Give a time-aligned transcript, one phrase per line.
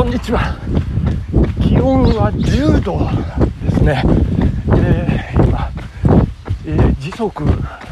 [0.00, 0.56] こんにちは
[1.60, 3.00] 気温は10度
[3.62, 4.02] ですね、
[4.78, 5.70] えー、今、
[6.64, 7.44] えー、時速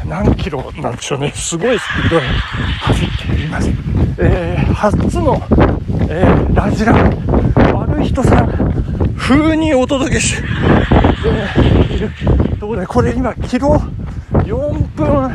[0.07, 1.31] 何キロなんでしょうね。
[1.35, 3.69] すごいスピードで走っています、
[4.17, 5.39] えー、初の、
[6.09, 6.93] えー、ラジラ
[7.75, 9.15] 悪い人さん。
[9.15, 10.37] 風にお届けし、
[11.27, 12.09] え、いる。
[12.59, 13.79] ところでこれ今キロ
[14.31, 15.29] 4分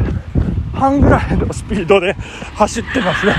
[0.75, 2.15] 半ぐらいのスピードで
[2.57, 3.37] 走ってますね、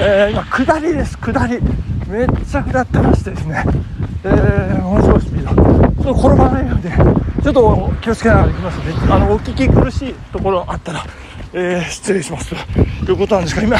[0.00, 1.60] え、今下りです下り。
[2.08, 3.64] めっちゃ下ってましてですね、
[4.22, 6.82] えー、ものすごいスピード、ちょっと転ばないように、
[7.42, 11.04] ちょっと気をつけながら行きますので、あのお聞き苦しいところあったら、
[11.52, 12.54] えー、失礼します。
[13.04, 13.76] ということなんですが、今、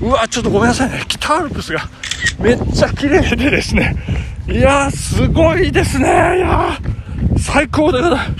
[0.00, 1.80] うわ、ちょっとごめんなさいね、北アルプスが
[2.38, 3.96] めっちゃ綺麗でですね、
[4.48, 6.78] いや、すごいですね、いや、
[7.38, 8.30] 最高でございます。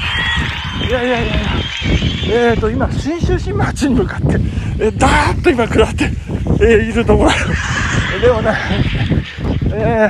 [0.89, 4.27] いやいやいやいや、えーと、今、信州新町に向かって、
[4.79, 7.31] えー、ダーッと今下って、えー、いるところ。
[8.21, 8.55] ではない、
[9.77, 10.09] え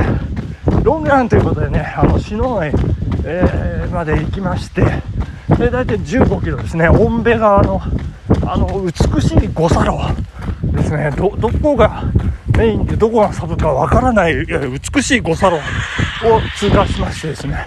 [0.66, 2.64] ー、ロングランということでね、あの、篠ノ
[3.26, 4.82] えー、まで行きまして、
[5.56, 7.80] で、大体15キロですね、オンベ川の、
[8.46, 10.14] あの、美しい五差路
[10.64, 12.04] ですね、ど、どこが
[12.58, 14.34] メインでどこがサブかわからない
[14.92, 17.64] 美しい五差路を通過しましてですね、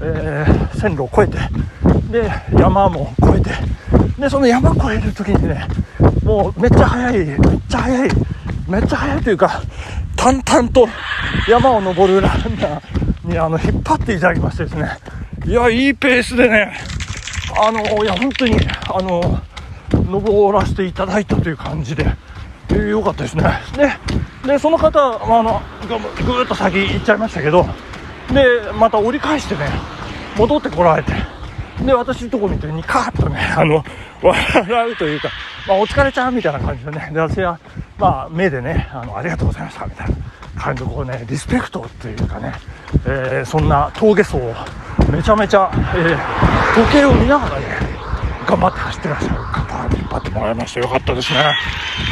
[0.00, 1.38] えー、線路を越えて、
[2.10, 3.50] で、山も越えて、
[4.20, 5.68] で、その山越える時にね、
[6.24, 8.10] もうめっちゃ速い、めっちゃ速い、
[8.68, 9.62] めっちゃ速いというか、
[10.28, 10.86] 淡々と
[11.48, 14.90] 山を登るランナーにあの引っ張っていただきましてですね、
[15.46, 16.74] いや、いいペースでね、
[17.58, 18.58] あの、いや、本当に、
[18.94, 19.40] あの、
[19.90, 22.04] 登らせていただいたという感じで、
[22.68, 23.44] えー、よかったですね。
[24.44, 27.66] で、で、その方、あの、ぐーっと先行っちゃいましたけど、
[28.30, 28.44] で、
[28.78, 29.66] また折り返してね、
[30.36, 31.12] 戻ってこられて、
[31.86, 33.82] で、私のとこ見てニカーッとね、あの、
[34.22, 35.30] 笑うというか、
[35.66, 37.58] まあ、お疲れちゃんみたいな感じでね、で、私は、
[37.98, 40.16] まあ、目でね、あの、ありがとうございましたみたいな
[40.56, 42.52] 感じで、こうね、リスペクトというかね、
[43.04, 44.54] えー、そんな峠層を
[45.10, 47.66] めちゃめちゃ、えー、時計を見ながらね、
[48.46, 51.56] 頑張って走ってらっしゃる方に引っ張ってもらいましたよかったですね。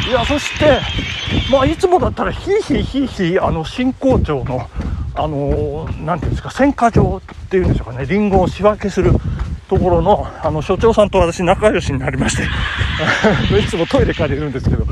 [0.09, 0.81] いや、そして、
[1.49, 4.69] まあ、いつもだったら、ひいひいひいひい、あの、新校長の、
[5.15, 9.13] あのー、なんていうんですか、選果場っていうんでしょうかね、リンゴを仕分けする
[9.69, 12.43] ところの、あの、所長さんと私仲良しになりまして
[13.59, 14.85] いつもトイレ借りるんですけど、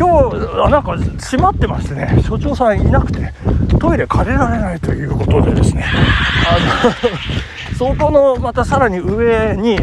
[0.00, 3.34] 今日、なんか閉まってましてね、所長さんいなくて、
[3.78, 5.84] トイレ借りられないということでですね、
[6.48, 9.78] あの 相当のまたさらに上に、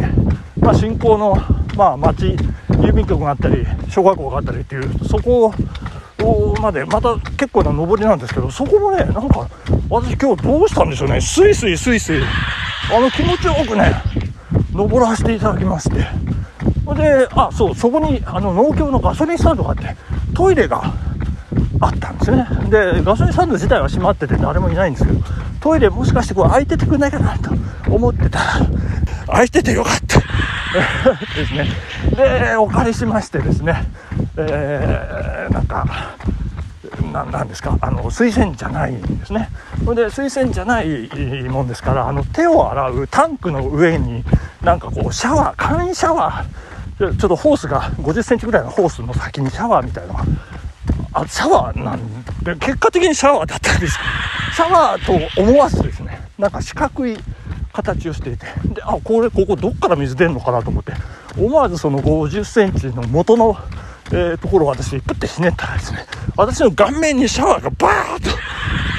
[0.59, 1.37] まあ、新興の、
[1.75, 2.35] まあ、町、
[2.69, 5.53] 郵便局があったり、小学校があったりっていう、そこ
[6.59, 9.47] まで、また結構な上りなんですけど、そこもね、なんか、
[9.87, 12.21] 私今日どうしたんでしょうね、スイスイスイスイ、
[12.91, 13.93] あの気持ちよくね、
[14.73, 16.07] 登らせていただきまして、
[16.95, 19.95] で、あ、そう、そこにあの農協のガソリンスタンドがあって、
[20.33, 20.93] トイレが
[21.79, 22.47] あったんですよね。
[22.69, 25.19] で、ガソリンスタンド自体は閉まってて誰もいないんですけど、
[25.59, 27.51] トイレもしかしてこう開いててくれないかなと
[27.89, 28.45] 思ってたら、
[29.27, 30.19] 開いててよかった
[31.35, 31.67] ですね。
[32.15, 33.83] で、お借りしましてですね、
[34.37, 35.85] えー、なんか、
[37.13, 39.49] なんですかあの水洗じゃないんですね
[39.83, 41.09] それで水洗じゃない
[41.49, 44.23] もんですからあの手を洗うタンクの上に
[44.61, 46.45] なんかこうシャワー簡易シャワー
[46.97, 50.25] ちょっとホースが50センチぐらいのホースの先にシャワーみたいなのが
[51.13, 53.97] あシャワーなんで結果的にシャワーだったんです。
[54.55, 57.17] シャワーと思わずですねなんか四角い
[57.73, 60.93] 形をしていてであこれここどっから水出るのかなと思って
[61.37, 63.55] 思わずその50センチの元の
[64.09, 66.05] えー、ところを私、プッてひねったらですね、
[66.37, 68.29] 私の顔面にシャワーがバーッと、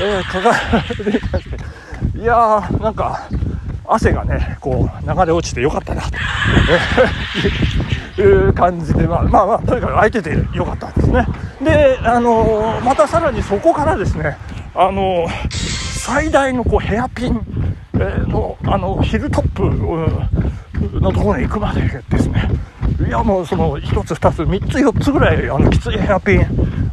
[0.03, 1.51] えー、かかっていまし
[2.13, 3.27] て、いやー、なんか、
[3.87, 6.11] 汗がね、こう、流れ落ちてよかったな、と。
[8.23, 11.27] いう感じで、まあまあ、とにかく空いててよかったんですね。
[11.63, 14.37] で、あのー、またさらにそこからですね、
[14.75, 17.41] あのー、最大のこうヘアピン、
[18.29, 22.49] の、あの、ヒルトップのところに行くまでですね、
[23.07, 26.47] いやもうその1つ2つ3つ4つぐらいあのきついヘアピン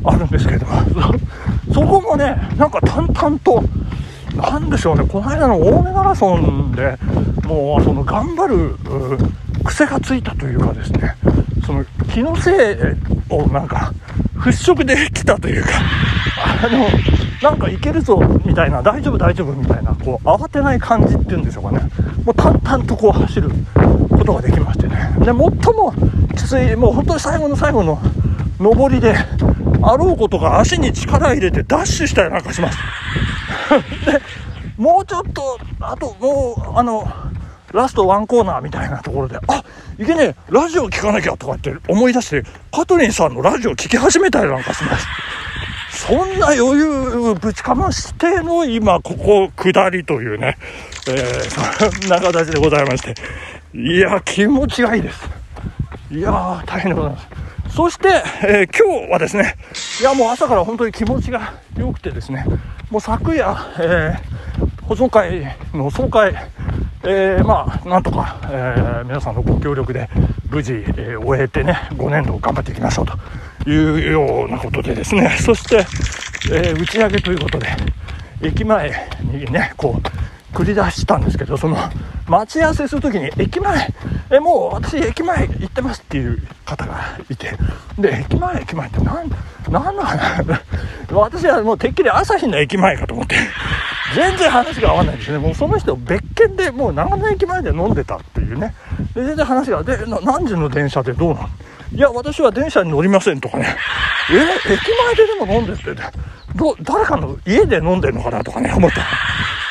[0.03, 0.65] あるんですけど
[1.73, 3.63] そこもねなんか淡々と
[4.35, 6.97] なんでしょうねこの間の青梅マラソンで
[7.43, 8.75] もうその頑張る
[9.65, 11.15] 癖がついたというかですね
[11.65, 11.83] その
[12.13, 12.75] 気のせい
[13.33, 13.93] をなんか
[14.35, 15.69] 払拭できたというか
[16.63, 16.87] あの
[17.41, 21.79] なんかいけるぞみたいな大丈夫大丈夫みたいなこう慌てない感じっていうんでしょうかね。
[22.23, 23.49] もう淡々とこう走る
[24.09, 24.95] ことができましてね。
[25.19, 25.93] で最も
[26.35, 27.99] きついもう本当に最後の最後の
[28.59, 29.15] 上りで
[29.81, 32.77] あろうことが足に力入れてダッシュしたりなんかします。
[34.05, 34.21] で
[34.77, 37.07] もうちょっとあともうあの
[37.75, 39.63] ラストワンコーナーみたいなところで、あ
[39.99, 45.07] いけねえ、ラジオ聞かなきゃとかって思い出して、カトリンさんのラジオ聞き始めたりなんかします。
[45.91, 50.57] そんな余裕ぶちかましての今、ここ下りというね、
[51.07, 51.41] えー、
[52.01, 53.15] そんな形でございまして、
[53.73, 55.29] いや、気持ちがいいです。
[56.11, 57.27] いやー、大変でございます。
[57.75, 58.07] そして、
[58.43, 59.57] えー、今日はですね、
[59.99, 62.45] いや、もう朝から本当に気持ちが良くてですね、
[62.89, 66.33] もう昨夜、えー、保存会の総会、
[67.07, 70.09] えー、まあ、なんとか、えー、皆さんのご協力で
[70.49, 73.05] 無事、えー、終えてね、5年度頑張っていきましょう
[73.63, 75.85] というようなことでですね、そして、
[76.51, 77.67] え打ち上げということで、
[78.41, 78.91] 駅前
[79.23, 81.77] にね、こう、繰り出したんですけど、その、
[82.27, 83.93] 待ち合わせするときに、駅前、
[84.31, 87.55] え、もう私駅前行ってますっていう方がいて、
[87.99, 89.29] で、駅前、駅前って何、
[89.69, 90.43] 何の話？
[91.13, 93.35] 私はもうてっきり朝日の駅前かと思って、
[94.15, 95.37] 全然話が合わないですね。
[95.37, 98.75] もうその人別件でもう長野駅前で飲んでたっていうね。
[99.13, 101.49] で、全然話が、で、何時の電車でどうなの？
[101.93, 103.75] いや、私は電車に乗りませんとかね。
[104.29, 105.95] え、駅前ででも飲んでって、
[106.55, 109.01] ど、誰かの家で飲んでんのかなとかね、思った。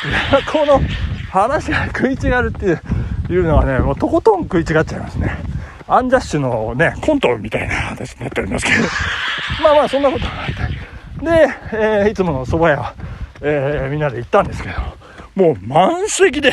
[0.51, 0.81] この
[1.31, 2.67] 話が食い違うって
[3.33, 5.37] いうのはね、もうとことん食い違っちゃいますね。
[5.87, 8.79] アンジャッシュのね、コントみたいな話になっておりますけど。
[9.63, 10.85] まあまあ、そんなことがあって。
[11.25, 12.95] で、えー、いつもの蕎麦屋、
[13.43, 14.75] えー、みんなで行ったんですけど、
[15.35, 16.51] もう満席で、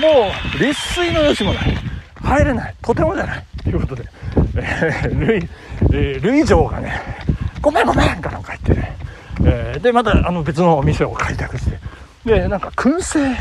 [0.00, 1.78] もう立水の余地もない。
[2.16, 2.74] 入れない。
[2.82, 3.44] とてもじゃない。
[3.62, 4.04] ということで、
[4.56, 5.48] えー、ルイ、
[5.92, 7.00] えー、ルイ城がね、
[7.60, 8.96] ごめんごめんかなんか言ってね、
[9.44, 11.78] えー、で、またあの別のお店を開拓して、
[12.24, 13.36] で、なんか燻製、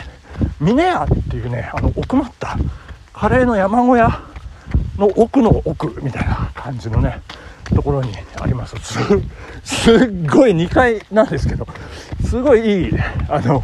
[0.60, 2.58] 峰屋っていうね、あの奥まった
[3.14, 4.22] カレーの山小屋
[4.98, 7.22] の奥の奥みたいな感じのね、
[7.74, 8.76] ところにあります。
[8.82, 9.00] す
[9.64, 11.68] すっごい2階なんですけど、
[12.26, 12.92] すごいいい、
[13.30, 13.64] あの、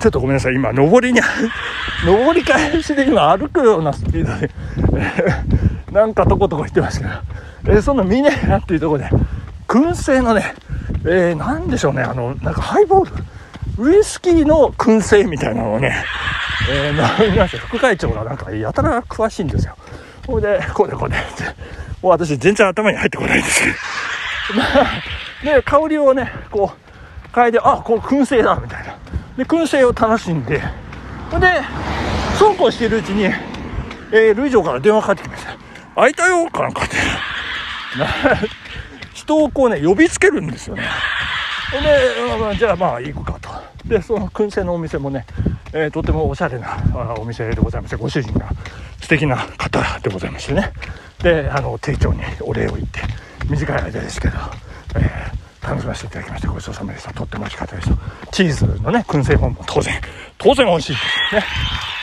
[0.00, 1.20] ちょっとごめんなさい、今、上りに、
[2.04, 4.50] 上り返しで今歩くようなスピードで、
[5.92, 7.10] なんかとことこ行ってますけど、
[7.68, 9.10] えー、そのミネラっていうところで、
[9.66, 10.54] 燻製のね、
[11.04, 13.24] えー、なんでしょうね、あの、なんかハイボール、
[13.78, 16.04] ウイスキーの燻製みたいなのをね、
[16.70, 17.58] えー、飲みました。
[17.58, 19.76] 副会長がなんかやたら詳しいんですよ。
[20.26, 21.16] ほいで、こうでこうで、
[22.02, 23.74] もう私全然頭に入ってこないんですけど。
[24.60, 24.86] まあ、
[25.44, 28.94] で、香りをね、こう、嗅いで、あ、こう燻製だみたいな。
[29.36, 30.62] で、燻製を楽しんで、
[31.30, 31.46] ほんで、
[32.38, 35.56] そうこうしているうちに、えー、ルイジョから電話かかってきました。
[36.00, 36.96] 会いたよかなんかって。
[39.14, 40.82] 人をこうね、呼びつけるんですよね。
[41.72, 43.50] で、じゃあまあ行くかと。
[43.84, 45.26] で、その燻製のお店もね、
[45.72, 46.76] えー、とてもおしゃれな
[47.18, 48.48] お店でございまして、ご主人が
[49.00, 50.72] 素敵な方でございましてね。
[51.22, 53.00] で、あの、丁重にお礼を言って、
[53.48, 54.38] 短い間ですけど、
[54.96, 57.12] えー、楽しませていただきまして、ごちそうさまでした。
[57.12, 57.90] とっても美味しかったです。
[58.30, 59.94] チーズのね、燻製本も当然、
[60.38, 60.92] 当然美味しい。
[60.92, 60.98] で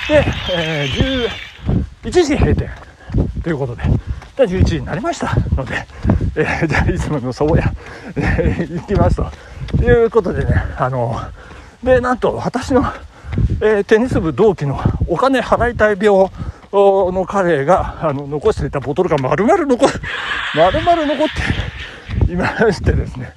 [0.07, 0.23] すね。
[0.23, 1.29] で、えー、
[2.01, 2.69] 11時閉店
[3.41, 3.83] ということで、
[4.35, 5.33] で11時になりました。
[5.55, 5.85] ので、
[6.35, 7.73] えー、じゃあいつもの蕎麦屋、
[8.17, 9.31] えー、行きますと。
[9.81, 11.15] いうことでね、あの、
[11.81, 12.83] で、なんと私の、
[13.61, 16.29] えー、テニス部同期のお金払いたい病
[16.73, 19.87] の彼が、あの、残していたボトルが丸々残、
[20.55, 21.52] 丸々残って
[22.33, 23.33] いましてですね、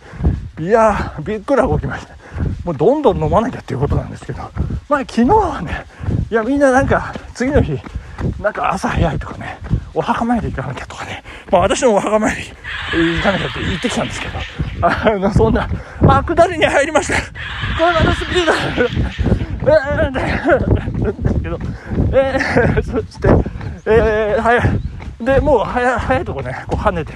[0.59, 2.17] いやー、びっくら動きました。
[2.65, 4.43] もうどんどん飲まなきゃっていうことなんですけど、
[4.89, 5.87] まあ昨日はね、
[6.31, 7.79] いやみんななんか次の日、
[8.41, 9.59] なんか朝早いとかね、
[9.95, 12.43] お墓参り行かなきゃとかね、まあ私もお墓参り
[13.17, 14.39] 行かなきゃって言ってきたんですけど、
[14.83, 15.69] あの、そんな、
[16.09, 17.15] あ、下りに入りました。
[17.15, 18.53] これまたスピード、
[19.69, 21.59] えー、ですけど、
[22.13, 23.29] えー、そして、
[23.87, 24.81] えー、早い。
[25.21, 27.13] で、もう早早いとこね、こう跳ねて、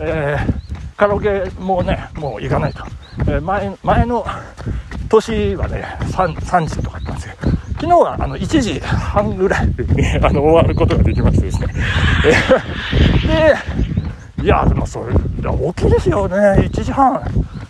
[0.00, 0.65] えー、
[0.96, 2.84] カラオケもね、もう行かないと。
[3.20, 4.24] えー、前、前の
[5.08, 7.34] 年はね、3, 3時とか言ったんですよ。
[7.74, 9.74] 昨日はあの1時半ぐらいに
[10.22, 11.66] あの終わることができましてですね。
[14.38, 15.12] で、いや、でもそれ、
[15.46, 16.36] 大きいですよね。
[16.36, 17.20] 1時半。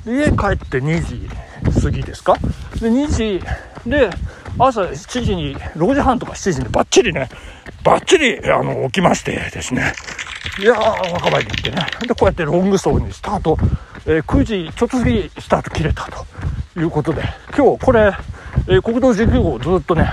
[0.06, 1.28] 家帰って2時
[1.82, 2.34] 過ぎですか？
[2.80, 3.42] で、2時
[3.84, 4.08] で、
[4.58, 7.28] 朝7時に、6時半とか7時にバッチリね、
[7.82, 9.92] バッチリ、あの、起きましてですね。
[10.58, 11.86] いやー、若林に行ってね。
[12.02, 13.58] で、こうやってロング走にスタート、
[14.06, 16.08] えー、9時ちょっと過ぎスタート切れた
[16.74, 17.22] ということで、
[17.56, 18.12] 今日これ、
[18.68, 20.08] えー、国道19号ずっとね、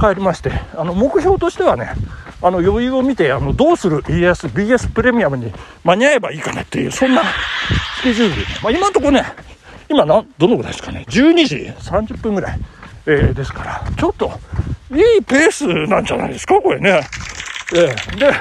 [0.00, 1.92] 帰りまして、あの、目標としてはね、
[2.40, 5.52] あの、余裕を見て、あの、どうする BS、BS プレミアムに
[5.84, 7.22] 間に合えばいいかなっていう、そんな
[8.00, 9.24] スケジュール、まあ、今のところね、
[9.88, 12.60] 今な、どのぐらいですかね、12時？30分ぐらい、
[13.06, 14.30] えー、ですから、ちょっと、
[14.92, 17.00] いいペースなんじゃないですか、これね。
[17.74, 18.32] えー、で、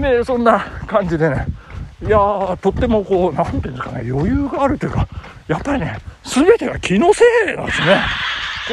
[0.00, 1.46] で、そんな感じでね、
[2.02, 5.08] いやー、とってもこう、なんていうんですかね、余裕があるというか、
[5.48, 8.00] やっぱりね、すべてが気のせいなんですね。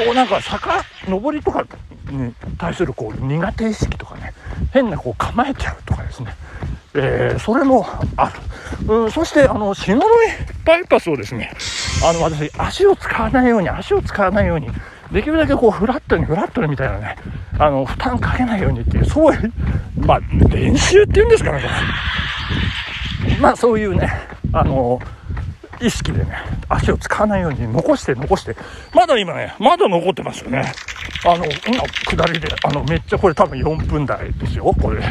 [0.05, 1.65] こうなんか坂、登りとか
[2.09, 4.33] に対するこう苦手意識とかね、
[4.71, 6.35] 変なこう構えちゃうとかですね、
[6.95, 7.85] えー、それも
[8.17, 8.93] ある。
[8.93, 10.07] うん、そして、あの、篠ノ井
[10.65, 11.51] バイパスをですね、
[12.03, 14.67] あの、私、足を使わないように、足を使わないように、
[15.13, 17.15] できるだけこう、フラットに、フラットにみたいなね、
[17.59, 19.53] あの、負担かけないようにっていう、そういう、
[19.97, 23.37] まあ、練習っていうんですかね、これ。
[23.37, 24.11] まあ、そういうね、
[24.51, 24.99] あの、
[25.79, 26.35] 意識でね、
[26.69, 28.55] 足を使わないように残して残して、
[28.93, 30.71] まだ今ね、まだ残ってますよね。
[31.25, 35.01] あの、今、下りで、あの、めっちゃこれ多分4分台ですよ、これ。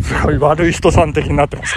[0.00, 1.74] すごい悪い人さん的になってます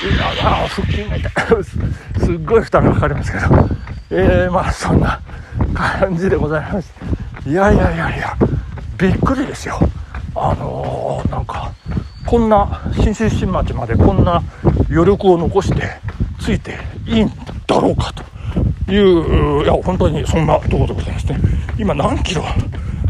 [0.00, 0.14] けど。
[0.14, 1.64] いや、腹筋が痛い。
[2.18, 3.68] すすっごい負担がかかりますけど。
[4.10, 5.20] えー、まあ、そんな
[5.74, 6.92] 感じでございます。
[7.46, 8.36] いやいやいやいや、
[8.96, 9.78] びっくりですよ。
[10.34, 11.72] あのー、なんか、
[12.26, 14.42] こんな、新出身町までこんな
[14.90, 15.82] 余力を残して
[16.40, 17.30] ついていいん
[17.66, 18.12] だろうか
[18.86, 21.38] という、いや、本当にそんなところでございますね。
[21.78, 22.42] 今何キロ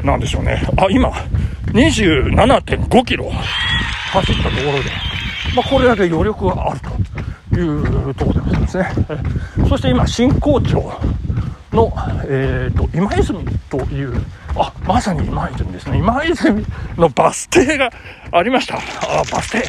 [0.02, 0.62] なんでしょうね。
[0.76, 1.10] あ、今、
[1.72, 4.90] 27.5キロ走ったところで、
[5.54, 6.80] まあ、これだけ余力がある
[7.50, 8.86] というところでございますね。
[9.68, 10.92] そして今、新校長
[11.74, 11.92] の、
[12.26, 14.14] えーと、今泉という、
[14.56, 15.98] あ、まさに今泉ですね。
[15.98, 16.64] 今泉
[16.96, 17.90] のバス停が
[18.32, 18.76] ありました。
[18.76, 19.68] あ、バス停。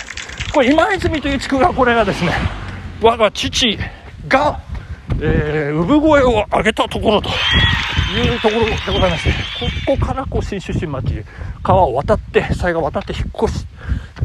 [0.54, 2.32] これ今泉という地区が、これがですね、
[3.02, 3.78] 我が父
[4.28, 4.60] が、
[5.20, 9.32] えー、産声を上げたところというところでございまして、
[9.86, 11.12] ここからこう新出身町、
[11.64, 13.66] 川を渡って、災害を渡って引っ越し、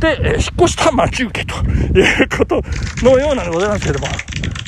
[0.01, 2.63] で、えー、引っ越した待ち受けということ
[3.05, 4.07] のようなのでございますけれども、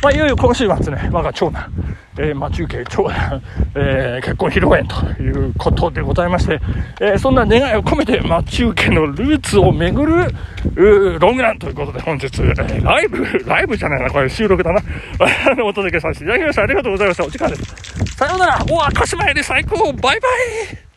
[0.02, 1.72] まあ、いよいよ今週末ね、我が長男、
[2.18, 3.42] えー、待ち受け長男、
[3.74, 6.60] えー、結婚披露宴ということでございまして、
[7.00, 14.82] えー、そんな願いを込めて待ち受けのルーツを巡る、ロングランということで本日、えー、ライブ、ライブじゃないな、これ収録だな、
[15.64, 16.62] お届けさせていただきました。
[16.62, 17.24] ありがとうございました。
[17.24, 18.16] お時間です。
[18.16, 18.64] さようなら。
[18.70, 20.91] お、赤島より最高バイバイ